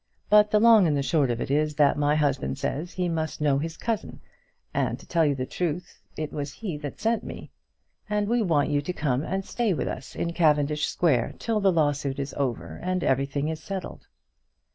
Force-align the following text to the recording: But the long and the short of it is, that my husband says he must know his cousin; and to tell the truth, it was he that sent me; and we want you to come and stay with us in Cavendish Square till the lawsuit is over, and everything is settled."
But 0.31 0.49
the 0.49 0.59
long 0.59 0.87
and 0.87 0.97
the 0.97 1.03
short 1.03 1.29
of 1.29 1.39
it 1.41 1.51
is, 1.51 1.75
that 1.75 1.95
my 1.95 2.15
husband 2.15 2.57
says 2.57 2.93
he 2.93 3.07
must 3.07 3.39
know 3.39 3.59
his 3.59 3.77
cousin; 3.77 4.19
and 4.73 4.97
to 4.97 5.05
tell 5.05 5.31
the 5.35 5.45
truth, 5.45 6.01
it 6.17 6.33
was 6.33 6.53
he 6.53 6.75
that 6.77 6.99
sent 6.99 7.23
me; 7.23 7.51
and 8.09 8.27
we 8.27 8.41
want 8.41 8.71
you 8.71 8.81
to 8.81 8.93
come 8.93 9.21
and 9.21 9.45
stay 9.45 9.75
with 9.75 9.87
us 9.87 10.15
in 10.15 10.33
Cavendish 10.33 10.87
Square 10.87 11.35
till 11.37 11.59
the 11.59 11.71
lawsuit 11.71 12.17
is 12.17 12.33
over, 12.33 12.79
and 12.81 13.03
everything 13.03 13.47
is 13.47 13.61
settled." 13.61 14.07